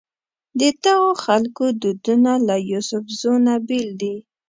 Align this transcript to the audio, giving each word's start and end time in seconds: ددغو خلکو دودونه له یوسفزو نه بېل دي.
ددغو 0.59 1.09
خلکو 1.25 1.65
دودونه 1.81 2.31
له 2.47 2.55
یوسفزو 2.71 3.33
نه 3.45 3.55
بېل 3.67 3.89
دي. 4.01 4.15